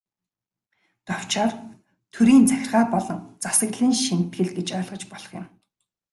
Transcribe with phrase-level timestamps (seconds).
[1.07, 1.51] Товчоор,
[2.13, 5.45] төрийн захиргаа болон засаглалын шинэтгэл гэж ойлгож болох юм.